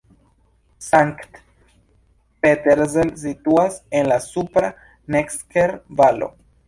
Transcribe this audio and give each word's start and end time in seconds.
Sankt-Peterzell 0.85 3.11
situas 3.25 3.77
en 4.01 4.09
la 4.13 4.17
supra 4.29 4.73
Necker-Valo. 5.17 6.33